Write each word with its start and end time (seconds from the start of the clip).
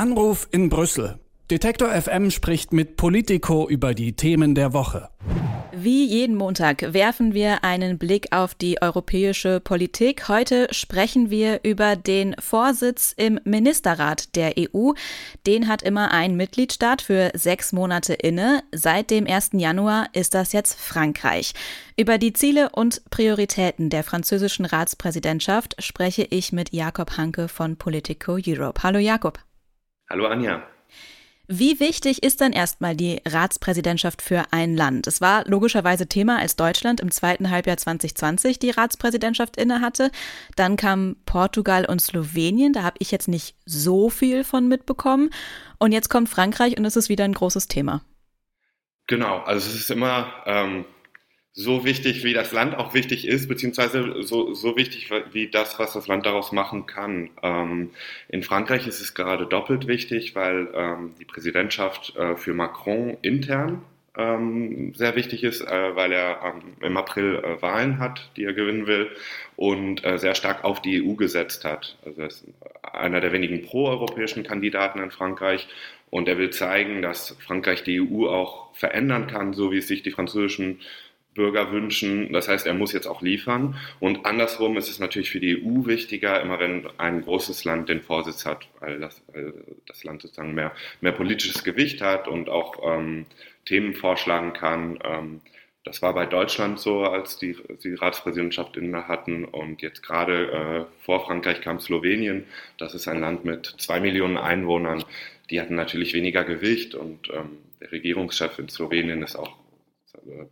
Anruf 0.00 0.48
in 0.50 0.70
Brüssel. 0.70 1.18
Detektor 1.50 1.90
FM 1.90 2.30
spricht 2.30 2.72
mit 2.72 2.96
Politico 2.96 3.68
über 3.68 3.92
die 3.92 4.14
Themen 4.14 4.54
der 4.54 4.72
Woche. 4.72 5.10
Wie 5.72 6.06
jeden 6.06 6.36
Montag 6.36 6.94
werfen 6.94 7.34
wir 7.34 7.64
einen 7.64 7.98
Blick 7.98 8.28
auf 8.34 8.54
die 8.54 8.80
europäische 8.80 9.60
Politik. 9.60 10.26
Heute 10.28 10.68
sprechen 10.70 11.28
wir 11.28 11.60
über 11.64 11.96
den 11.96 12.34
Vorsitz 12.38 13.12
im 13.14 13.40
Ministerrat 13.44 14.34
der 14.36 14.54
EU. 14.58 14.92
Den 15.46 15.68
hat 15.68 15.82
immer 15.82 16.12
ein 16.12 16.34
Mitgliedstaat 16.34 17.02
für 17.02 17.30
sechs 17.34 17.74
Monate 17.74 18.14
inne. 18.14 18.62
Seit 18.72 19.10
dem 19.10 19.26
1. 19.26 19.50
Januar 19.52 20.06
ist 20.14 20.32
das 20.32 20.54
jetzt 20.54 20.80
Frankreich. 20.80 21.52
Über 21.98 22.16
die 22.16 22.32
Ziele 22.32 22.70
und 22.70 23.02
Prioritäten 23.10 23.90
der 23.90 24.02
französischen 24.02 24.64
Ratspräsidentschaft 24.64 25.76
spreche 25.78 26.22
ich 26.22 26.52
mit 26.52 26.72
Jakob 26.72 27.18
Hanke 27.18 27.48
von 27.48 27.76
Politico 27.76 28.38
Europe. 28.42 28.82
Hallo 28.82 28.98
Jakob. 28.98 29.38
Hallo 30.10 30.26
Anja. 30.26 30.60
Wie 31.46 31.78
wichtig 31.78 32.24
ist 32.24 32.40
denn 32.40 32.52
erstmal 32.52 32.96
die 32.96 33.22
Ratspräsidentschaft 33.26 34.22
für 34.22 34.44
ein 34.50 34.74
Land? 34.76 35.06
Es 35.06 35.20
war 35.20 35.44
logischerweise 35.46 36.08
Thema, 36.08 36.40
als 36.40 36.56
Deutschland 36.56 37.00
im 37.00 37.12
zweiten 37.12 37.50
Halbjahr 37.50 37.76
2020 37.76 38.58
die 38.58 38.70
Ratspräsidentschaft 38.70 39.56
innehatte. 39.56 40.10
Dann 40.56 40.76
kamen 40.76 41.14
Portugal 41.26 41.84
und 41.84 42.00
Slowenien, 42.00 42.72
da 42.72 42.82
habe 42.82 42.96
ich 42.98 43.12
jetzt 43.12 43.28
nicht 43.28 43.54
so 43.66 44.10
viel 44.10 44.42
von 44.42 44.66
mitbekommen. 44.66 45.30
Und 45.78 45.92
jetzt 45.92 46.08
kommt 46.08 46.28
Frankreich 46.28 46.76
und 46.76 46.84
es 46.84 46.96
ist 46.96 47.08
wieder 47.08 47.24
ein 47.24 47.32
großes 47.32 47.68
Thema. 47.68 48.02
Genau, 49.06 49.38
also 49.38 49.68
es 49.68 49.76
ist 49.76 49.90
immer 49.92 50.32
ähm, 50.46 50.84
so 51.52 51.84
wichtig, 51.84 52.22
wie 52.24 52.32
das 52.32 52.52
Land 52.52 52.76
auch 52.76 52.94
wichtig 52.94 53.26
ist, 53.26 53.48
beziehungsweise 53.48 54.22
so, 54.22 54.54
so 54.54 54.76
wichtig 54.76 55.10
wie 55.32 55.48
das, 55.48 55.78
was 55.78 55.92
das 55.92 56.06
Land 56.06 56.24
daraus 56.26 56.52
machen 56.52 56.86
kann. 56.86 57.30
Ähm, 57.42 57.90
in 58.28 58.42
Frankreich 58.42 58.86
ist 58.86 59.00
es 59.00 59.14
gerade 59.14 59.46
doppelt 59.46 59.88
wichtig, 59.88 60.34
weil 60.34 60.68
ähm, 60.74 61.14
die 61.18 61.24
Präsidentschaft 61.24 62.14
äh, 62.16 62.36
für 62.36 62.54
Macron 62.54 63.16
intern 63.22 63.82
ähm, 64.16 64.92
sehr 64.94 65.16
wichtig 65.16 65.44
ist, 65.44 65.60
äh, 65.60 65.96
weil 65.96 66.12
er 66.12 66.40
ähm, 66.44 66.76
im 66.80 66.96
April 66.96 67.36
äh, 67.36 67.62
Wahlen 67.62 67.98
hat, 67.98 68.30
die 68.36 68.44
er 68.44 68.52
gewinnen 68.52 68.86
will 68.86 69.10
und 69.56 70.04
äh, 70.04 70.18
sehr 70.18 70.34
stark 70.34 70.64
auf 70.64 70.82
die 70.82 71.02
EU 71.02 71.14
gesetzt 71.14 71.64
hat. 71.64 71.96
Also 72.04 72.20
er 72.20 72.26
ist 72.28 72.44
einer 72.82 73.20
der 73.20 73.32
wenigen 73.32 73.62
proeuropäischen 73.62 74.42
Kandidaten 74.42 75.00
in 75.00 75.10
Frankreich 75.10 75.68
und 76.10 76.28
er 76.28 76.38
will 76.38 76.50
zeigen, 76.50 77.02
dass 77.02 77.36
Frankreich 77.40 77.84
die 77.84 78.00
EU 78.00 78.28
auch 78.28 78.74
verändern 78.74 79.26
kann, 79.26 79.52
so 79.52 79.70
wie 79.70 79.78
es 79.78 79.88
sich 79.88 80.02
die 80.02 80.10
französischen 80.10 80.80
Bürger 81.34 81.70
wünschen. 81.72 82.32
Das 82.32 82.48
heißt, 82.48 82.66
er 82.66 82.74
muss 82.74 82.92
jetzt 82.92 83.06
auch 83.06 83.22
liefern. 83.22 83.76
Und 84.00 84.26
andersrum 84.26 84.76
ist 84.76 84.90
es 84.90 84.98
natürlich 84.98 85.30
für 85.30 85.40
die 85.40 85.62
EU 85.62 85.86
wichtiger, 85.86 86.40
immer 86.40 86.58
wenn 86.58 86.86
ein 86.98 87.22
großes 87.22 87.64
Land 87.64 87.88
den 87.88 88.02
Vorsitz 88.02 88.44
hat, 88.46 88.68
weil 88.80 89.00
das, 89.00 89.22
weil 89.32 89.54
das 89.86 90.04
Land 90.04 90.22
sozusagen 90.22 90.54
mehr, 90.54 90.72
mehr 91.00 91.12
politisches 91.12 91.64
Gewicht 91.64 92.02
hat 92.02 92.28
und 92.28 92.48
auch 92.48 92.80
ähm, 92.82 93.26
Themen 93.64 93.94
vorschlagen 93.94 94.52
kann. 94.52 94.98
Ähm, 95.04 95.40
das 95.84 96.02
war 96.02 96.12
bei 96.12 96.26
Deutschland 96.26 96.78
so, 96.78 97.04
als 97.04 97.38
die, 97.38 97.56
die 97.82 97.94
Ratspräsidentschaft 97.94 98.76
inne 98.76 99.08
hatten. 99.08 99.44
Und 99.44 99.80
jetzt 99.82 100.02
gerade 100.02 100.50
äh, 100.50 101.04
vor 101.04 101.24
Frankreich 101.24 101.62
kam 101.62 101.80
Slowenien. 101.80 102.44
Das 102.76 102.94
ist 102.94 103.08
ein 103.08 103.20
Land 103.20 103.44
mit 103.44 103.74
zwei 103.78 104.00
Millionen 104.00 104.36
Einwohnern. 104.36 105.04
Die 105.48 105.60
hatten 105.60 105.76
natürlich 105.76 106.12
weniger 106.12 106.44
Gewicht 106.44 106.94
und 106.94 107.30
ähm, 107.30 107.58
der 107.80 107.92
Regierungschef 107.92 108.58
in 108.58 108.68
Slowenien 108.68 109.22
ist 109.22 109.36
auch 109.36 109.56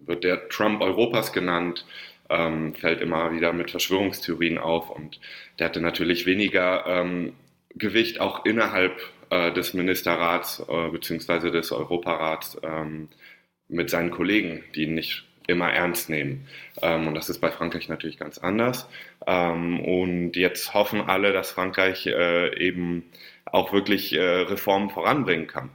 wird 0.00 0.24
der 0.24 0.48
Trump 0.48 0.80
Europas 0.80 1.32
genannt, 1.32 1.84
ähm, 2.30 2.74
fällt 2.74 3.00
immer 3.00 3.32
wieder 3.32 3.52
mit 3.52 3.70
Verschwörungstheorien 3.70 4.58
auf 4.58 4.90
und 4.90 5.20
der 5.58 5.66
hatte 5.66 5.80
natürlich 5.80 6.26
weniger 6.26 6.86
ähm, 6.86 7.32
Gewicht 7.74 8.20
auch 8.20 8.44
innerhalb 8.44 9.00
äh, 9.30 9.52
des 9.52 9.74
Ministerrats 9.74 10.62
äh, 10.68 10.88
bzw. 10.90 11.50
des 11.50 11.72
Europarats 11.72 12.58
ähm, 12.62 13.08
mit 13.68 13.90
seinen 13.90 14.10
Kollegen, 14.10 14.64
die 14.74 14.84
ihn 14.84 14.94
nicht 14.94 15.24
immer 15.46 15.72
ernst 15.72 16.10
nehmen. 16.10 16.46
Ähm, 16.82 17.08
und 17.08 17.14
das 17.14 17.28
ist 17.28 17.40
bei 17.40 17.50
Frankreich 17.50 17.88
natürlich 17.88 18.18
ganz 18.18 18.38
anders. 18.38 18.88
Ähm, 19.26 19.80
und 19.80 20.36
jetzt 20.36 20.74
hoffen 20.74 21.00
alle, 21.00 21.32
dass 21.32 21.50
Frankreich 21.50 22.06
äh, 22.06 22.56
eben 22.58 23.04
auch 23.46 23.72
wirklich 23.72 24.12
äh, 24.12 24.20
Reformen 24.20 24.90
voranbringen 24.90 25.46
kann. 25.46 25.70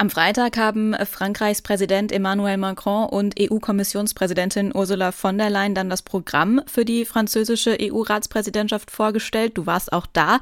Am 0.00 0.10
Freitag 0.10 0.56
haben 0.56 0.94
Frankreichs 0.94 1.60
Präsident 1.60 2.12
Emmanuel 2.12 2.56
Macron 2.56 3.08
und 3.08 3.34
EU-Kommissionspräsidentin 3.36 4.70
Ursula 4.72 5.10
von 5.10 5.36
der 5.38 5.50
Leyen 5.50 5.74
dann 5.74 5.90
das 5.90 6.02
Programm 6.02 6.62
für 6.68 6.84
die 6.84 7.04
französische 7.04 7.76
EU-Ratspräsidentschaft 7.80 8.92
vorgestellt. 8.92 9.58
Du 9.58 9.66
warst 9.66 9.92
auch 9.92 10.06
da. 10.06 10.38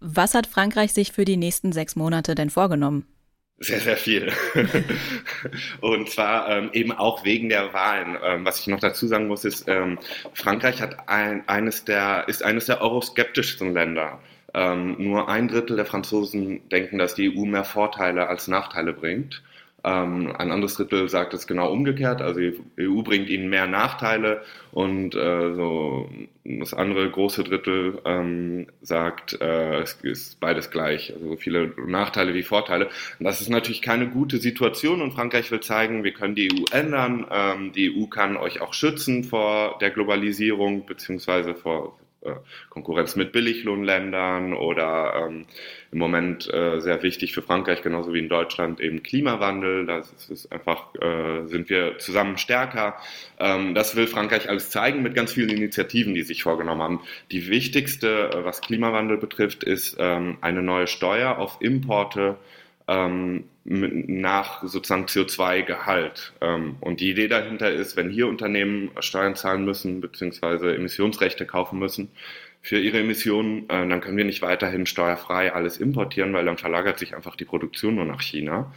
Was 0.00 0.34
hat 0.34 0.46
Frankreich 0.46 0.92
sich 0.92 1.12
für 1.12 1.24
die 1.24 1.38
nächsten 1.38 1.72
sechs 1.72 1.96
Monate 1.96 2.34
denn 2.34 2.50
vorgenommen? 2.50 3.06
Sehr, 3.56 3.80
sehr 3.80 3.96
viel. 3.96 4.32
und 5.80 6.10
zwar 6.10 6.50
ähm, 6.50 6.68
eben 6.74 6.92
auch 6.92 7.24
wegen 7.24 7.48
der 7.48 7.72
Wahlen. 7.72 8.18
Ähm, 8.22 8.44
was 8.44 8.60
ich 8.60 8.66
noch 8.66 8.80
dazu 8.80 9.06
sagen 9.06 9.28
muss, 9.28 9.46
ist, 9.46 9.66
ähm, 9.66 9.98
Frankreich 10.34 10.82
hat 10.82 11.08
ein, 11.08 11.48
eines 11.48 11.86
der, 11.86 12.28
ist 12.28 12.42
eines 12.42 12.66
der 12.66 12.82
euroskeptischsten 12.82 13.72
Länder. 13.72 14.20
Ähm, 14.52 14.96
nur 14.98 15.28
ein 15.28 15.48
Drittel 15.48 15.76
der 15.76 15.86
Franzosen 15.86 16.68
denken, 16.70 16.98
dass 16.98 17.14
die 17.14 17.36
EU 17.36 17.44
mehr 17.44 17.64
Vorteile 17.64 18.28
als 18.28 18.48
Nachteile 18.48 18.92
bringt. 18.92 19.42
Ähm, 19.82 20.34
ein 20.36 20.50
anderes 20.50 20.74
Drittel 20.74 21.08
sagt 21.08 21.32
es 21.32 21.46
genau 21.46 21.72
umgekehrt, 21.72 22.20
also 22.20 22.38
die 22.38 22.54
EU 22.78 23.02
bringt 23.02 23.30
ihnen 23.30 23.48
mehr 23.48 23.66
Nachteile 23.66 24.42
und 24.72 25.14
äh, 25.14 25.54
so 25.54 26.10
das 26.44 26.74
andere 26.74 27.08
große 27.10 27.44
Drittel 27.44 27.98
ähm, 28.04 28.66
sagt, 28.82 29.40
äh, 29.40 29.80
es 29.80 29.94
ist 30.02 30.38
beides 30.38 30.70
gleich, 30.70 31.14
also 31.14 31.28
so 31.30 31.36
viele 31.36 31.72
Nachteile 31.86 32.34
wie 32.34 32.42
Vorteile. 32.42 32.86
Und 33.18 33.24
das 33.24 33.40
ist 33.40 33.48
natürlich 33.48 33.80
keine 33.80 34.08
gute 34.08 34.36
Situation 34.36 35.00
und 35.00 35.12
Frankreich 35.12 35.50
will 35.50 35.60
zeigen, 35.60 36.04
wir 36.04 36.12
können 36.12 36.34
die 36.34 36.50
EU 36.52 36.64
ändern, 36.76 37.26
ähm, 37.30 37.72
die 37.72 37.96
EU 37.96 38.06
kann 38.06 38.36
euch 38.36 38.60
auch 38.60 38.74
schützen 38.74 39.24
vor 39.24 39.78
der 39.80 39.90
Globalisierung 39.90 40.84
beziehungsweise 40.84 41.54
vor 41.54 41.96
Konkurrenz 42.68 43.16
mit 43.16 43.32
Billiglohnländern 43.32 44.52
oder 44.52 45.26
ähm, 45.26 45.46
im 45.90 45.98
Moment 45.98 46.52
äh, 46.52 46.80
sehr 46.80 47.02
wichtig 47.02 47.32
für 47.32 47.42
Frankreich, 47.42 47.82
genauso 47.82 48.12
wie 48.12 48.18
in 48.18 48.28
Deutschland, 48.28 48.80
eben 48.80 49.02
Klimawandel. 49.02 49.86
Da 49.86 49.98
ist 49.98 50.52
einfach, 50.52 50.94
äh, 50.96 51.46
sind 51.46 51.70
wir 51.70 51.98
zusammen 51.98 52.36
stärker. 52.36 52.96
Ähm, 53.38 53.74
das 53.74 53.96
will 53.96 54.06
Frankreich 54.06 54.48
alles 54.48 54.70
zeigen 54.70 55.02
mit 55.02 55.14
ganz 55.14 55.32
vielen 55.32 55.50
Initiativen, 55.50 56.14
die 56.14 56.22
sich 56.22 56.42
vorgenommen 56.42 56.82
haben. 56.82 57.00
Die 57.32 57.48
wichtigste, 57.48 58.30
äh, 58.30 58.44
was 58.44 58.60
Klimawandel 58.60 59.16
betrifft, 59.16 59.64
ist 59.64 59.96
ähm, 59.98 60.36
eine 60.42 60.62
neue 60.62 60.86
Steuer 60.86 61.38
auf 61.38 61.56
Importe 61.60 62.36
ähm, 62.90 63.44
nach 63.64 64.64
sozusagen 64.64 65.04
CO2-Gehalt. 65.04 66.32
Ähm, 66.40 66.76
und 66.80 67.00
die 67.00 67.10
Idee 67.10 67.28
dahinter 67.28 67.70
ist, 67.70 67.96
wenn 67.96 68.10
hier 68.10 68.26
Unternehmen 68.26 68.90
Steuern 68.98 69.36
zahlen 69.36 69.64
müssen, 69.64 70.00
beziehungsweise 70.00 70.74
Emissionsrechte 70.74 71.46
kaufen 71.46 71.78
müssen 71.78 72.10
für 72.62 72.80
ihre 72.80 72.98
Emissionen, 72.98 73.68
äh, 73.70 73.88
dann 73.88 74.00
können 74.00 74.16
wir 74.16 74.24
nicht 74.24 74.42
weiterhin 74.42 74.86
steuerfrei 74.86 75.52
alles 75.52 75.78
importieren, 75.78 76.32
weil 76.32 76.44
dann 76.44 76.58
verlagert 76.58 76.98
sich 76.98 77.14
einfach 77.14 77.36
die 77.36 77.44
Produktion 77.44 77.94
nur 77.94 78.04
nach 78.04 78.22
China 78.22 78.72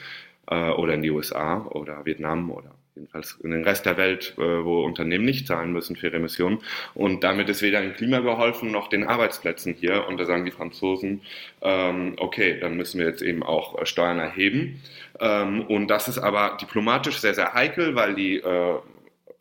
äh, 0.48 0.70
oder 0.70 0.94
in 0.94 1.02
die 1.02 1.12
USA 1.12 1.66
oder 1.66 2.06
Vietnam 2.06 2.52
oder 2.52 2.76
jedenfalls 2.96 3.40
in 3.44 3.52
den 3.52 3.64
Rest 3.64 3.86
der 3.86 3.98
Welt, 3.98 4.34
äh, 4.38 4.42
wo 4.42 4.84
Unternehmen 4.84 5.26
nicht 5.26 5.48
zahlen 5.48 5.72
müssen 5.72 5.96
für 5.96 6.08
ihre 6.08 6.18
Emissionen. 6.18 6.60
Und 6.94 7.24
damit 7.24 7.50
ist 7.50 7.62
weder 7.62 7.82
dem 7.82 7.94
Klima 7.94 8.20
geholfen 8.20 8.72
noch 8.72 8.88
den 8.88 9.04
Arbeitsplätzen 9.04 9.74
hier. 9.74 10.08
Und 10.08 10.18
da 10.20 10.26
sagen 10.26 10.46
die 10.46 10.52
Franzosen, 10.52 11.22
ähm, 11.62 12.14
okay, 12.18 12.60
dann 12.60 12.78
müssen 12.78 13.00
wir 13.00 13.08
jetzt 13.08 13.22
eben 13.22 13.44
auch 13.44 13.80
äh, 13.82 13.86
Steuern 13.86 14.20
erheben. 14.20 14.82
Ähm, 15.20 15.62
und 15.68 15.88
das 15.88 16.08
ist 16.08 16.20
aber 16.20 16.58
diplomatisch 16.62 17.18
sehr, 17.18 17.34
sehr 17.34 17.54
heikel, 17.54 17.96
weil 17.96 18.14
die 18.16 18.38
äh, 18.38 18.78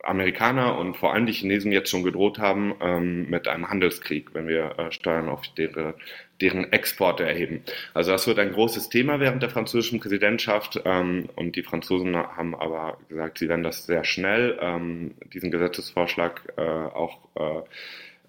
Amerikaner 0.03 0.77
und 0.77 0.95
vor 0.95 1.13
allem 1.13 1.25
die 1.25 1.33
Chinesen 1.33 1.71
jetzt 1.71 1.89
schon 1.89 2.03
gedroht 2.03 2.37
haben 2.37 2.75
ähm, 2.81 3.29
mit 3.29 3.47
einem 3.47 3.69
Handelskrieg, 3.69 4.33
wenn 4.33 4.47
wir 4.47 4.77
äh, 4.77 4.91
Steuern 4.91 5.29
auf 5.29 5.41
deren, 5.57 5.93
deren 6.41 6.71
Exporte 6.71 7.23
erheben. 7.23 7.63
Also 7.93 8.11
das 8.11 8.27
wird 8.27 8.37
ein 8.39 8.51
großes 8.51 8.89
Thema 8.89 9.19
während 9.19 9.41
der 9.41 9.49
französischen 9.49 9.99
Präsidentschaft 9.99 10.81
ähm, 10.83 11.29
und 11.35 11.55
die 11.55 11.63
Franzosen 11.63 12.15
haben 12.15 12.53
aber 12.53 12.97
gesagt, 13.07 13.37
sie 13.39 13.47
werden 13.47 13.63
das 13.63 13.85
sehr 13.85 14.03
schnell, 14.03 14.57
ähm, 14.61 15.15
diesen 15.33 15.51
Gesetzesvorschlag 15.51 16.53
äh, 16.57 16.61
auch 16.61 17.19
äh, 17.35 17.61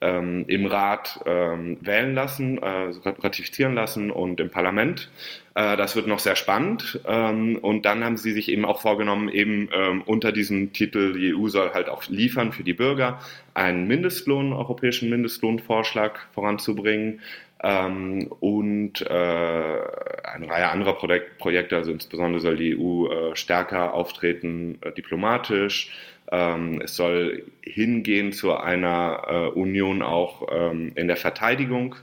ähm, 0.04 0.44
im 0.48 0.66
Rat 0.66 1.20
ähm, 1.24 1.78
wählen 1.80 2.14
lassen, 2.14 2.58
äh, 2.58 2.92
ratifizieren 3.22 3.74
lassen 3.74 4.10
und 4.10 4.38
im 4.38 4.50
Parlament. 4.50 5.10
Äh, 5.54 5.78
das 5.78 5.96
wird 5.96 6.06
noch 6.06 6.18
sehr 6.18 6.36
spannend. 6.36 7.00
Ähm, 7.06 7.56
und 7.56 7.86
dann 7.86 8.04
haben 8.04 8.18
sie 8.18 8.32
sich 8.32 8.50
eben 8.50 8.66
auch 8.66 8.82
vorgenommen, 8.82 9.30
eben 9.30 9.70
ähm, 9.72 10.02
unter 10.02 10.30
diesem 10.30 10.74
Titel, 10.74 11.14
die 11.14 11.34
EU 11.34 11.48
soll 11.48 11.72
halt 11.72 11.88
auch 11.88 12.06
liefern 12.08 12.52
für 12.52 12.64
die 12.64 12.74
Bürger, 12.74 13.18
einen 13.54 13.86
Mindestlohn, 13.86 14.52
europäischen 14.52 15.08
Mindestlohnvorschlag 15.08 16.28
voranzubringen. 16.32 17.20
Ähm, 17.66 18.30
und 18.40 19.00
äh, 19.00 19.08
eine 19.10 20.48
Reihe 20.48 20.68
anderer 20.68 20.92
Projek 20.92 21.38
Projekte, 21.38 21.76
also 21.76 21.92
insbesondere 21.92 22.40
soll 22.40 22.56
die 22.56 22.76
EU 22.78 23.06
äh, 23.06 23.36
stärker 23.36 23.94
auftreten 23.94 24.78
äh, 24.82 24.92
diplomatisch, 24.92 25.90
ähm, 26.30 26.82
es 26.82 26.94
soll 26.94 27.44
hingehen 27.62 28.32
zu 28.32 28.54
einer 28.54 29.22
äh, 29.26 29.58
Union 29.58 30.02
auch 30.02 30.46
ähm, 30.52 30.92
in 30.94 31.08
der 31.08 31.16
Verteidigung. 31.16 31.96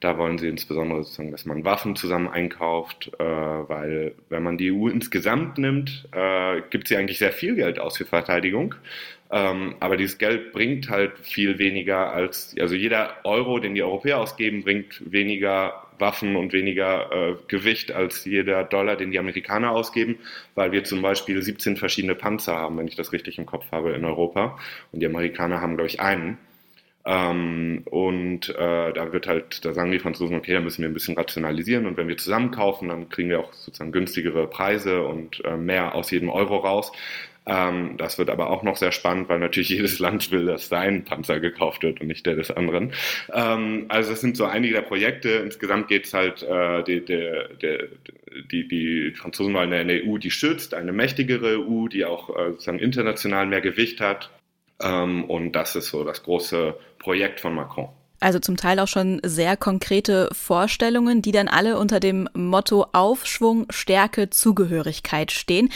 Da 0.00 0.16
wollen 0.16 0.38
sie 0.38 0.48
insbesondere 0.48 1.02
sozusagen, 1.02 1.32
dass 1.32 1.44
man 1.44 1.64
Waffen 1.64 1.96
zusammen 1.96 2.28
einkauft, 2.28 3.10
äh, 3.18 3.24
weil 3.24 4.14
wenn 4.28 4.42
man 4.42 4.58
die 4.58 4.70
EU 4.72 4.88
insgesamt 4.88 5.58
nimmt, 5.58 6.08
äh, 6.12 6.60
gibt 6.70 6.86
sie 6.86 6.96
eigentlich 6.96 7.18
sehr 7.18 7.32
viel 7.32 7.56
Geld 7.56 7.80
aus 7.80 7.96
für 7.96 8.04
Verteidigung. 8.04 8.74
Ähm, 9.30 9.74
aber 9.80 9.96
dieses 9.96 10.18
Geld 10.18 10.52
bringt 10.52 10.88
halt 10.88 11.18
viel 11.18 11.58
weniger 11.58 12.12
als, 12.12 12.54
also 12.58 12.74
jeder 12.74 13.16
Euro, 13.24 13.58
den 13.58 13.74
die 13.74 13.82
Europäer 13.82 14.18
ausgeben, 14.18 14.62
bringt 14.62 15.02
weniger 15.12 15.86
Waffen 15.98 16.36
und 16.36 16.52
weniger 16.52 17.10
äh, 17.12 17.34
Gewicht 17.48 17.92
als 17.92 18.24
jeder 18.24 18.64
Dollar, 18.64 18.96
den 18.96 19.10
die 19.10 19.18
Amerikaner 19.18 19.72
ausgeben, 19.72 20.18
weil 20.54 20.72
wir 20.72 20.84
zum 20.84 21.02
Beispiel 21.02 21.42
17 21.42 21.76
verschiedene 21.76 22.14
Panzer 22.14 22.56
haben, 22.56 22.78
wenn 22.78 22.88
ich 22.88 22.96
das 22.96 23.12
richtig 23.12 23.38
im 23.38 23.46
Kopf 23.46 23.70
habe, 23.72 23.92
in 23.92 24.04
Europa. 24.04 24.58
Und 24.92 25.00
die 25.00 25.06
Amerikaner 25.06 25.60
haben, 25.60 25.74
glaube 25.74 25.88
ich, 25.88 26.00
einen. 26.00 26.38
Ähm, 27.04 27.82
und 27.86 28.50
äh, 28.50 28.92
da 28.92 29.12
wird 29.12 29.26
halt, 29.26 29.64
da 29.64 29.72
sagen 29.72 29.92
die 29.92 29.98
Franzosen, 29.98 30.36
okay, 30.36 30.52
da 30.52 30.60
müssen 30.60 30.82
wir 30.82 30.90
ein 30.90 30.94
bisschen 30.94 31.16
rationalisieren 31.16 31.86
und 31.86 31.96
wenn 31.96 32.08
wir 32.08 32.18
zusammen 32.18 32.50
kaufen, 32.50 32.88
dann 32.88 33.08
kriegen 33.08 33.30
wir 33.30 33.40
auch 33.40 33.52
sozusagen 33.54 33.92
günstigere 33.92 34.46
Preise 34.46 35.02
und 35.02 35.42
äh, 35.44 35.56
mehr 35.56 35.94
aus 35.94 36.10
jedem 36.10 36.28
Euro 36.28 36.56
raus. 36.56 36.92
Ähm, 37.48 37.96
das 37.96 38.18
wird 38.18 38.28
aber 38.28 38.50
auch 38.50 38.62
noch 38.62 38.76
sehr 38.76 38.92
spannend, 38.92 39.28
weil 39.28 39.38
natürlich 39.38 39.68
jedes 39.70 39.98
Land 39.98 40.30
will, 40.30 40.46
dass 40.46 40.68
sein 40.68 41.04
Panzer 41.04 41.40
gekauft 41.40 41.82
wird 41.82 42.00
und 42.00 42.06
nicht 42.06 42.26
der 42.26 42.36
des 42.36 42.50
anderen. 42.50 42.92
Ähm, 43.32 43.86
also 43.88 44.12
es 44.12 44.20
sind 44.20 44.36
so 44.36 44.44
einige 44.44 44.74
der 44.74 44.82
Projekte. 44.82 45.30
Insgesamt 45.30 45.88
geht 45.88 46.06
es 46.06 46.14
halt, 46.14 46.42
äh, 46.42 46.84
die, 46.84 47.04
die, 47.04 47.88
die, 48.50 48.68
die, 48.68 49.12
Franzosen 49.14 49.54
wollen 49.54 49.72
eine 49.72 50.02
EU, 50.04 50.18
die 50.18 50.30
schützt, 50.30 50.74
eine 50.74 50.92
mächtigere 50.92 51.58
EU, 51.58 51.88
die 51.88 52.04
auch 52.04 52.28
äh, 52.30 52.50
sozusagen 52.50 52.78
international 52.78 53.46
mehr 53.46 53.62
Gewicht 53.62 54.00
hat. 54.00 54.30
Ähm, 54.80 55.24
und 55.24 55.52
das 55.52 55.74
ist 55.74 55.88
so 55.88 56.04
das 56.04 56.22
große 56.22 56.74
Projekt 56.98 57.40
von 57.40 57.54
Macron. 57.54 57.88
Also 58.20 58.40
zum 58.40 58.56
Teil 58.56 58.80
auch 58.80 58.88
schon 58.88 59.20
sehr 59.24 59.56
konkrete 59.56 60.28
Vorstellungen, 60.32 61.22
die 61.22 61.30
dann 61.30 61.46
alle 61.46 61.78
unter 61.78 62.00
dem 62.00 62.28
Motto 62.34 62.86
Aufschwung, 62.92 63.66
Stärke, 63.70 64.28
Zugehörigkeit 64.28 65.30
stehen. 65.30 65.70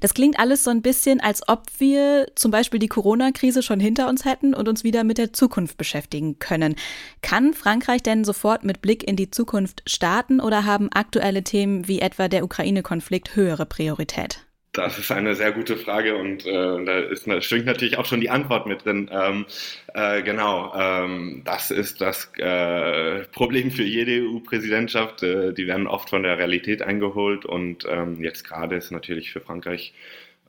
Das 0.00 0.12
klingt 0.12 0.38
alles 0.38 0.62
so 0.62 0.70
ein 0.70 0.82
bisschen, 0.82 1.20
als 1.20 1.48
ob 1.48 1.62
wir 1.78 2.26
zum 2.34 2.50
Beispiel 2.50 2.80
die 2.80 2.88
Corona-Krise 2.88 3.62
schon 3.62 3.80
hinter 3.80 4.08
uns 4.08 4.26
hätten 4.26 4.52
und 4.52 4.68
uns 4.68 4.84
wieder 4.84 5.04
mit 5.04 5.16
der 5.16 5.32
Zukunft 5.32 5.78
beschäftigen 5.78 6.38
können. 6.38 6.76
Kann 7.22 7.54
Frankreich 7.54 8.02
denn 8.02 8.24
sofort 8.24 8.62
mit 8.62 8.82
Blick 8.82 9.02
in 9.08 9.16
die 9.16 9.30
Zukunft 9.30 9.82
starten 9.86 10.40
oder 10.40 10.66
haben 10.66 10.92
aktuelle 10.92 11.44
Themen 11.44 11.88
wie 11.88 12.00
etwa 12.00 12.28
der 12.28 12.44
Ukraine-Konflikt 12.44 13.36
höhere 13.36 13.64
Priorität? 13.64 14.45
Das 14.76 14.98
ist 14.98 15.10
eine 15.10 15.34
sehr 15.34 15.52
gute 15.52 15.78
Frage 15.78 16.16
und 16.16 16.44
äh, 16.44 16.84
da 16.84 16.98
ist, 16.98 17.24
schwingt 17.44 17.64
natürlich 17.64 17.96
auch 17.96 18.04
schon 18.04 18.20
die 18.20 18.28
Antwort 18.28 18.66
mit 18.66 18.84
drin. 18.84 19.08
Ähm, 19.10 19.46
äh, 19.94 20.22
genau, 20.22 20.70
ähm, 20.76 21.40
das 21.46 21.70
ist 21.70 22.02
das 22.02 22.30
äh, 22.36 23.20
Problem 23.32 23.70
für 23.70 23.84
jede 23.84 24.28
EU-Präsidentschaft. 24.28 25.22
Äh, 25.22 25.54
die 25.54 25.66
werden 25.66 25.86
oft 25.86 26.10
von 26.10 26.22
der 26.22 26.36
Realität 26.36 26.82
eingeholt 26.82 27.46
und 27.46 27.86
ähm, 27.88 28.22
jetzt 28.22 28.46
gerade 28.46 28.76
ist 28.76 28.90
natürlich 28.90 29.32
für 29.32 29.40
Frankreich 29.40 29.94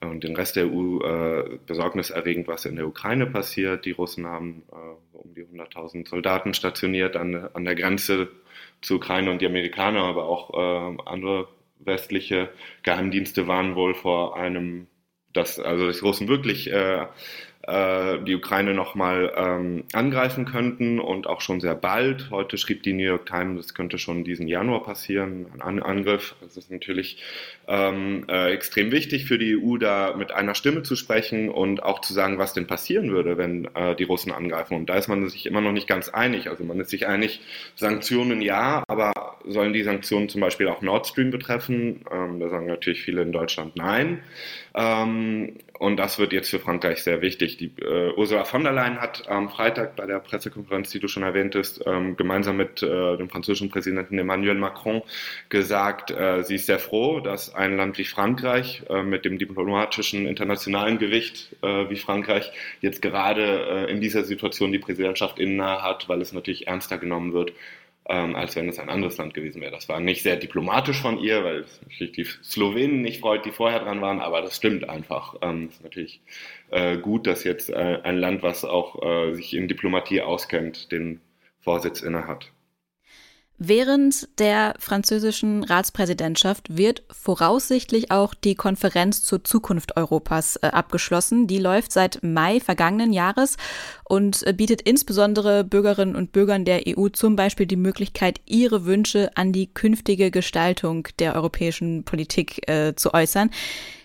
und 0.02 0.26
den 0.26 0.36
Rest 0.36 0.58
der 0.58 0.68
EU 0.68 1.00
äh, 1.00 1.60
besorgniserregend, 1.66 2.50
was 2.50 2.66
in 2.66 2.76
der 2.76 2.86
Ukraine 2.86 3.28
passiert. 3.28 3.86
Die 3.86 3.92
Russen 3.92 4.28
haben 4.28 4.64
äh, 4.74 5.18
um 5.18 5.34
die 5.36 5.46
100.000 5.46 6.06
Soldaten 6.06 6.54
stationiert 6.54 7.16
an, 7.16 7.48
an 7.54 7.64
der 7.64 7.76
Grenze 7.76 8.28
zur 8.82 8.98
Ukraine 8.98 9.32
und 9.32 9.42
die 9.42 9.48
Amerikaner, 9.48 10.04
aber 10.04 10.26
auch 10.26 10.54
äh, 10.54 10.98
andere 11.06 11.48
westliche 11.80 12.50
Geheimdienste 12.84 13.48
waren 13.48 13.76
wohl 13.76 13.94
vor 13.94 14.38
einem, 14.38 14.88
dass 15.34 15.60
also 15.60 15.92
die 15.92 16.00
Russen 16.00 16.28
wirklich 16.28 16.72
äh, 16.72 17.06
äh, 17.68 18.24
die 18.24 18.34
Ukraine 18.34 18.74
nochmal 18.74 19.34
ähm, 19.36 19.84
angreifen 19.92 20.46
könnten 20.46 21.00
und 21.00 21.28
auch 21.28 21.42
schon 21.42 21.60
sehr 21.60 21.76
bald. 21.76 22.32
Heute 22.32 22.58
schrieb 22.58 22.82
die 22.84 22.94
New 22.94 23.04
York 23.04 23.26
Times, 23.26 23.60
es 23.60 23.74
könnte 23.74 23.98
schon 23.98 24.24
diesen 24.24 24.48
Januar 24.48 24.84
passieren, 24.84 25.48
ein 25.60 25.84
Angriff. 25.84 26.36
Das 26.40 26.56
ist 26.56 26.72
natürlich 26.72 27.22
ähm, 27.68 28.24
äh, 28.30 28.54
extrem 28.54 28.92
wichtig 28.92 29.26
für 29.26 29.38
die 29.38 29.58
EU, 29.58 29.78
da 29.78 30.16
mit 30.16 30.32
einer 30.32 30.56
Stimme 30.56 30.84
zu 30.84 30.96
sprechen 30.96 31.50
und 31.50 31.84
auch 31.84 32.00
zu 32.00 32.14
sagen, 32.14 32.38
was 32.38 32.54
denn 32.54 32.68
passieren 32.68 33.12
würde, 33.12 33.38
wenn 33.38 33.66
äh, 33.76 33.98
die 33.98 34.06
Russen 34.06 34.32
angreifen. 34.32 34.76
Und 34.76 34.90
da 34.90 34.96
ist 34.96 35.10
man 35.10 35.28
sich 35.28 35.46
immer 35.46 35.60
noch 35.60 35.74
nicht 35.74 35.88
ganz 35.88 36.08
einig. 36.08 36.50
Also 36.50 36.64
man 36.64 36.80
ist 36.80 36.90
sich 36.90 37.06
einig, 37.06 37.42
Sanktionen 37.76 38.42
ja, 38.42 38.82
aber 38.88 39.27
sollen 39.46 39.74
die 39.74 39.84
Sanktionen 39.84 40.30
zum 40.30 40.42
Beispiel 40.42 40.68
auch 40.68 40.82
Nord 40.82 41.08
Stream 41.08 41.32
betreffen? 41.32 42.06
Ähm, 42.12 42.40
da 42.40 42.50
sagen 42.50 42.68
natürlich 42.68 43.02
viele 43.02 43.22
in 43.22 43.32
Deutschland 43.32 43.76
nein. 43.76 44.22
Ähm, 44.74 45.56
und 45.80 45.98
das 45.98 46.18
wird 46.18 46.34
jetzt 46.34 46.50
für 46.50 46.60
Frankreich 46.60 47.04
sehr 47.04 47.22
wichtig. 47.22 47.58
Die, 47.58 47.72
äh, 47.82 48.12
Ursula 48.16 48.46
von 48.46 48.64
der 48.64 48.74
Leyen 48.74 49.00
hat 49.00 49.28
am 49.28 49.50
Freitag 49.50 49.96
bei 49.96 50.06
der 50.06 50.20
Pressekonferenz, 50.20 50.90
die 50.90 51.00
du 51.00 51.08
schon 51.08 51.24
erwähntest, 51.24 51.84
ähm, 51.86 52.16
gemeinsam 52.16 52.58
mit 52.58 52.82
äh, 52.82 53.18
dem 53.18 53.30
französischen 53.30 53.70
Präsidenten 53.70 54.18
Emmanuel 54.18 54.56
Macron 54.56 55.02
gesagt, 55.50 56.12
äh, 56.12 56.44
sie 56.44 56.56
ist 56.56 56.66
sehr 56.66 56.80
froh, 56.80 57.20
dass 57.20 57.54
ein 57.54 57.78
Land 57.78 57.98
wie 57.98 58.06
Frankreich 58.06 58.84
äh, 58.90 59.04
mit 59.04 59.26
dem 59.26 59.38
diplomatischen 59.38 60.28
internationalen 60.28 60.98
Gewicht 60.98 61.56
äh, 61.62 61.90
wie 61.90 61.98
Frankreich 61.98 62.52
jetzt 62.82 63.02
gerade 63.02 63.88
äh, 63.88 63.92
in 63.92 64.02
dieser 64.02 64.24
Situation 64.24 64.72
die 64.72 64.80
Präsidentschaft 64.80 65.40
inne 65.40 65.84
hat, 65.84 66.10
weil 66.10 66.22
es 66.22 66.34
natürlich 66.34 66.68
ernster 66.68 66.98
genommen 66.98 67.34
wird 67.34 67.52
ähm, 68.10 68.36
als 68.36 68.56
wenn 68.56 68.70
es 68.70 68.80
ein 68.80 68.90
anderes 68.90 69.18
Land 69.18 69.34
gewesen 69.34 69.62
wäre. 69.62 69.72
Das 69.72 69.90
war 69.90 70.00
nicht 70.00 70.24
sehr 70.24 70.38
diplomatisch 70.38 71.02
von 71.02 71.20
ihr, 71.20 71.44
weil 71.44 71.60
es 71.62 71.82
natürlich 71.84 72.14
die 72.14 72.26
Slowenen 72.44 73.02
nicht 73.02 73.20
freut, 73.20 73.46
die 73.46 73.52
vorher 73.52 73.80
dran 73.80 74.02
waren, 74.02 74.22
aber 74.22 74.42
das 74.42 74.56
stimmt 74.56 74.90
einfach. 74.90 75.36
Ähm, 75.42 75.68
ist 75.70 75.84
natürlich 75.84 76.22
äh, 76.72 76.98
gut, 76.98 77.28
dass 77.28 77.44
jetzt 77.44 77.70
äh, 77.70 78.00
ein 78.04 78.18
Land, 78.18 78.44
was 78.44 78.64
auch 78.64 79.02
äh, 79.04 79.34
sich 79.34 79.54
in 79.54 79.68
Diplomatie 79.68 80.22
auskennt, 80.22 80.92
den 80.92 81.22
Vorsitz 81.62 82.02
inne 82.02 82.28
hat. 82.28 82.52
Während 83.60 84.40
der 84.40 84.76
französischen 84.78 85.64
Ratspräsidentschaft 85.64 86.78
wird 86.78 87.02
voraussichtlich 87.10 88.12
auch 88.12 88.36
die 88.36 88.54
Konferenz 88.54 89.24
zur 89.24 89.44
Zukunft 89.44 89.98
Europas 89.98 90.58
äh, 90.58 90.68
abgeschlossen. 90.68 91.48
Die 91.48 91.58
läuft 91.58 91.92
seit 91.92 92.22
Mai 92.22 92.60
vergangenen 92.60 93.14
Jahres 93.14 93.58
und 94.04 94.46
äh, 94.46 94.54
bietet 94.54 94.84
insbesondere 94.84 95.64
Bürgerinnen 95.64 96.16
und 96.16 96.34
Bürgern 96.34 96.66
der 96.66 96.84
EU 96.88 97.10
zum 97.10 97.36
Beispiel 97.36 97.66
die 97.66 97.78
Möglichkeit, 97.78 98.42
ihre 98.46 98.86
Wünsche 98.86 99.36
an 99.36 99.54
die 99.54 99.74
künftige 99.74 100.30
Gestaltung 100.30 101.08
der 101.18 101.34
europäischen 101.34 102.04
Politik 102.04 102.70
äh, 102.70 102.94
zu 102.96 103.16
äußern. 103.16 103.50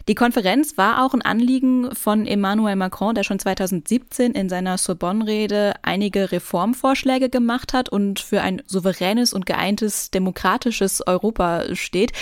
Die 0.09 0.17
Konferenz 0.17 0.77
war 0.77 1.05
auch 1.05 1.15
ein 1.15 1.23
Anliegen 1.23 1.95
von 1.95 2.27
Emmanuel 2.27 2.75
Macron, 2.75 3.15
der 3.15 3.23
schon 3.23 3.39
2017 3.39 4.33
in 4.33 4.49
seiner 4.49 4.77
Sorbonne-Rede 4.77 5.75
einige 5.83 6.33
Reformvorschläge 6.33 7.29
gemacht 7.29 7.73
hat 7.73 7.89
und 7.89 8.19
für 8.19 8.41
ein 8.41 8.63
souveränes 8.67 9.33
und 9.33 9.47
geeintes 9.47 10.11
demokratisches 10.11 11.07
Europa 11.07 11.75
steht. 11.75 12.13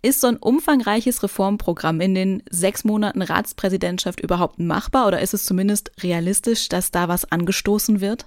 Ist 0.00 0.20
so 0.20 0.26
ein 0.26 0.36
umfangreiches 0.36 1.22
Reformprogramm 1.22 2.00
in 2.00 2.14
den 2.14 2.42
sechs 2.50 2.82
Monaten 2.82 3.22
Ratspräsidentschaft 3.22 4.20
überhaupt 4.20 4.58
machbar 4.58 5.06
oder 5.06 5.20
ist 5.20 5.34
es 5.34 5.44
zumindest 5.44 5.92
realistisch, 6.02 6.68
dass 6.68 6.90
da 6.90 7.08
was 7.08 7.30
angestoßen 7.30 8.00
wird? 8.00 8.26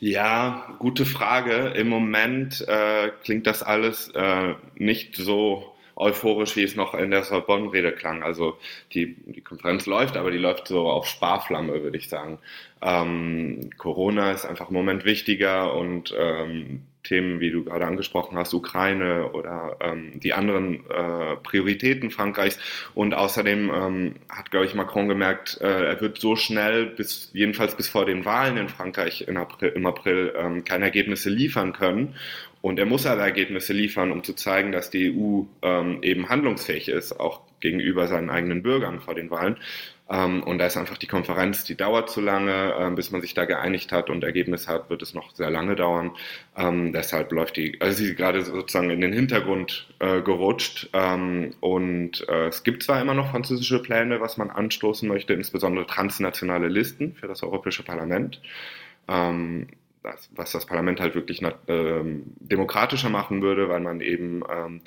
Ja, 0.00 0.76
gute 0.78 1.06
Frage. 1.06 1.68
Im 1.76 1.88
Moment 1.88 2.66
äh, 2.66 3.10
klingt 3.22 3.46
das 3.46 3.62
alles 3.62 4.08
äh, 4.08 4.54
nicht 4.74 5.16
so 5.16 5.74
euphorisch, 6.00 6.56
wie 6.56 6.64
es 6.64 6.74
noch 6.74 6.94
in 6.94 7.10
der 7.10 7.22
Sorbonne-Rede 7.22 7.92
klang. 7.92 8.22
Also 8.22 8.58
die, 8.92 9.16
die 9.26 9.40
Konferenz 9.42 9.86
läuft, 9.86 10.16
aber 10.16 10.30
die 10.30 10.38
läuft 10.38 10.68
so 10.68 10.88
auf 10.88 11.06
Sparflamme, 11.06 11.82
würde 11.82 11.98
ich 11.98 12.08
sagen. 12.08 12.38
Ähm, 12.82 13.70
Corona 13.76 14.32
ist 14.32 14.46
einfach 14.46 14.68
im 14.68 14.74
Moment 14.74 15.04
wichtiger 15.04 15.74
und 15.74 16.14
ähm, 16.18 16.82
Themen, 17.02 17.40
wie 17.40 17.50
du 17.50 17.64
gerade 17.64 17.86
angesprochen 17.86 18.36
hast, 18.36 18.52
Ukraine 18.52 19.30
oder 19.32 19.76
ähm, 19.80 20.20
die 20.20 20.34
anderen 20.34 20.84
äh, 20.90 21.36
Prioritäten 21.42 22.10
Frankreichs. 22.10 22.58
Und 22.94 23.14
außerdem 23.14 23.70
ähm, 23.74 24.14
hat, 24.28 24.50
glaube 24.50 24.66
ich, 24.66 24.74
Macron 24.74 25.08
gemerkt, 25.08 25.58
äh, 25.60 25.86
er 25.86 26.00
wird 26.00 26.18
so 26.20 26.36
schnell, 26.36 26.86
bis 26.86 27.30
jedenfalls 27.32 27.74
bis 27.74 27.88
vor 27.88 28.04
den 28.04 28.24
Wahlen 28.24 28.56
in 28.56 28.68
Frankreich 28.68 29.26
April, 29.34 29.70
im 29.70 29.86
April 29.86 30.34
ähm, 30.36 30.64
keine 30.64 30.84
Ergebnisse 30.84 31.30
liefern 31.30 31.72
können. 31.72 32.16
Und 32.62 32.78
er 32.78 32.86
muss 32.86 33.06
aber 33.06 33.22
Ergebnisse 33.22 33.72
liefern, 33.72 34.12
um 34.12 34.22
zu 34.22 34.34
zeigen, 34.34 34.72
dass 34.72 34.90
die 34.90 35.14
EU 35.16 35.42
ähm, 35.62 36.02
eben 36.02 36.28
handlungsfähig 36.28 36.88
ist, 36.88 37.18
auch 37.18 37.40
gegenüber 37.60 38.06
seinen 38.06 38.30
eigenen 38.30 38.62
Bürgern 38.62 39.00
vor 39.00 39.14
den 39.14 39.30
Wahlen. 39.30 39.56
Ähm, 40.10 40.42
und 40.42 40.58
da 40.58 40.66
ist 40.66 40.76
einfach 40.76 40.98
die 40.98 41.06
Konferenz, 41.06 41.62
die 41.64 41.76
dauert 41.76 42.10
zu 42.10 42.20
lange, 42.20 42.74
ähm, 42.78 42.96
bis 42.96 43.12
man 43.12 43.20
sich 43.20 43.32
da 43.32 43.44
geeinigt 43.44 43.92
hat 43.92 44.10
und 44.10 44.24
Ergebnis 44.24 44.66
hat, 44.66 44.90
wird 44.90 45.02
es 45.02 45.14
noch 45.14 45.34
sehr 45.34 45.50
lange 45.50 45.76
dauern. 45.76 46.10
Ähm, 46.56 46.92
deshalb 46.92 47.30
läuft 47.30 47.56
die, 47.56 47.80
also 47.80 47.96
sie 47.96 48.10
ist 48.10 48.16
gerade 48.16 48.42
sozusagen 48.42 48.90
in 48.90 49.00
den 49.00 49.12
Hintergrund 49.12 49.88
äh, 50.00 50.20
gerutscht. 50.20 50.90
Ähm, 50.92 51.54
und 51.60 52.28
äh, 52.28 52.48
es 52.48 52.64
gibt 52.64 52.82
zwar 52.82 53.00
immer 53.00 53.14
noch 53.14 53.30
französische 53.30 53.80
Pläne, 53.80 54.20
was 54.20 54.36
man 54.36 54.50
anstoßen 54.50 55.08
möchte, 55.08 55.32
insbesondere 55.32 55.86
transnationale 55.86 56.68
Listen 56.68 57.14
für 57.14 57.28
das 57.28 57.42
Europäische 57.44 57.84
Parlament. 57.84 58.42
Das, 60.02 60.30
was 60.34 60.52
das 60.52 60.66
Parlament 60.66 61.00
halt 61.00 61.14
wirklich 61.14 61.42
ähm, 61.68 62.34
demokratischer 62.38 63.10
machen 63.10 63.42
würde, 63.42 63.68
weil 63.68 63.80
man 63.80 64.00
eben 64.00 64.42
ähm, 64.50 64.80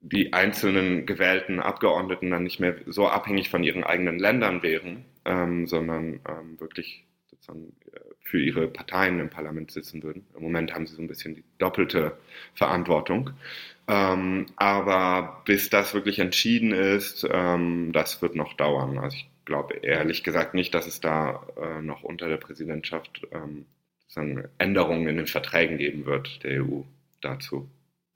die 0.00 0.32
einzelnen 0.32 1.04
gewählten 1.04 1.60
Abgeordneten 1.60 2.30
dann 2.30 2.44
nicht 2.44 2.58
mehr 2.58 2.76
so 2.86 3.06
abhängig 3.06 3.50
von 3.50 3.62
ihren 3.62 3.84
eigenen 3.84 4.18
Ländern 4.18 4.62
wären, 4.62 5.04
ähm, 5.26 5.66
sondern 5.66 6.20
ähm, 6.26 6.58
wirklich 6.58 7.04
sozusagen 7.26 7.74
äh, 7.92 8.00
für 8.22 8.40
ihre 8.40 8.68
Parteien 8.68 9.20
im 9.20 9.28
Parlament 9.28 9.70
sitzen 9.70 10.02
würden. 10.02 10.26
Im 10.34 10.42
Moment 10.42 10.74
haben 10.74 10.86
sie 10.86 10.94
so 10.94 11.02
ein 11.02 11.08
bisschen 11.08 11.34
die 11.34 11.44
doppelte 11.58 12.16
Verantwortung. 12.54 13.30
Ähm, 13.88 14.46
aber 14.56 15.42
bis 15.44 15.68
das 15.68 15.92
wirklich 15.94 16.18
entschieden 16.18 16.72
ist, 16.72 17.26
ähm, 17.30 17.92
das 17.92 18.22
wird 18.22 18.36
noch 18.36 18.54
dauern. 18.54 18.98
Also 18.98 19.16
ich 19.16 19.28
glaube 19.44 19.74
ehrlich 19.82 20.22
gesagt 20.22 20.54
nicht, 20.54 20.74
dass 20.74 20.86
es 20.86 21.00
da 21.00 21.46
äh, 21.60 21.82
noch 21.82 22.04
unter 22.04 22.28
der 22.28 22.36
Präsidentschaft 22.36 23.26
ähm, 24.16 24.44
Änderungen 24.58 25.08
in 25.08 25.16
den 25.16 25.26
Verträgen 25.26 25.78
geben 25.78 26.06
wird, 26.06 26.42
der 26.42 26.62
EU 26.64 26.82
dazu. 27.20 27.68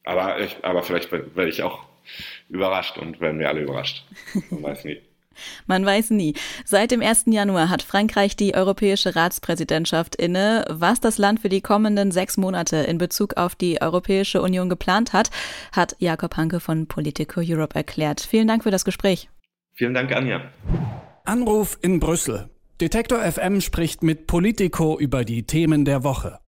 Aber, 0.04 0.40
ich, 0.40 0.56
aber 0.62 0.82
vielleicht 0.82 1.10
werde 1.12 1.48
ich 1.48 1.62
auch 1.62 1.86
überrascht 2.48 2.98
und 2.98 3.20
werden 3.20 3.38
wir 3.38 3.48
alle 3.48 3.62
überrascht. 3.62 4.04
Man 4.50 4.62
weiß 4.62 4.84
nie. 4.84 5.00
Man 5.66 5.84
weiß 5.84 6.10
nie. 6.10 6.34
Seit 6.64 6.90
dem 6.90 7.02
1. 7.02 7.24
Januar 7.26 7.68
hat 7.68 7.82
Frankreich 7.82 8.36
die 8.36 8.54
europäische 8.54 9.16
Ratspräsidentschaft 9.16 10.14
inne. 10.14 10.64
Was 10.68 11.00
das 11.00 11.18
Land 11.18 11.40
für 11.40 11.48
die 11.48 11.60
kommenden 11.60 12.12
sechs 12.12 12.36
Monate 12.36 12.76
in 12.76 12.98
Bezug 12.98 13.36
auf 13.36 13.54
die 13.54 13.80
Europäische 13.82 14.42
Union 14.42 14.68
geplant 14.68 15.12
hat, 15.12 15.30
hat 15.72 15.96
Jakob 15.98 16.36
Hanke 16.36 16.60
von 16.60 16.86
Politico 16.86 17.40
Europe 17.42 17.74
erklärt. 17.74 18.20
Vielen 18.20 18.46
Dank 18.46 18.62
für 18.62 18.70
das 18.70 18.84
Gespräch. 18.84 19.28
Vielen 19.72 19.94
Dank, 19.94 20.14
Anja. 20.14 20.52
Anruf 21.24 21.78
in 21.82 21.98
Brüssel. 21.98 22.48
Detektor 22.80 23.20
FM 23.20 23.60
spricht 23.60 24.02
mit 24.02 24.26
Politico 24.26 24.98
über 24.98 25.24
die 25.24 25.44
Themen 25.44 25.84
der 25.84 26.02
Woche. 26.02 26.40